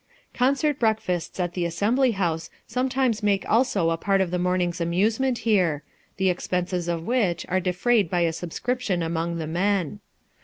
[0.33, 5.37] Concert breakfasts at the assembly house sometimes make also a part of the morning's amusement
[5.45, 5.83] here,
[6.17, 9.99] the expenses of which are defrayed by a subscription among the men.